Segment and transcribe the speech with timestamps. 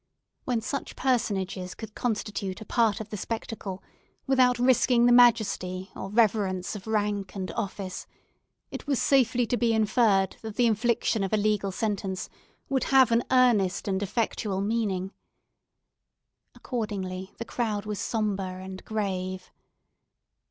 [0.45, 3.83] When such personages could constitute a part of the spectacle,
[4.25, 8.07] without risking the majesty, or reverence of rank and office,
[8.71, 12.29] it was safely to be inferred that the infliction of a legal sentence
[12.67, 15.11] would have an earnest and effectual meaning.
[16.55, 19.51] Accordingly, the crowd was sombre and grave.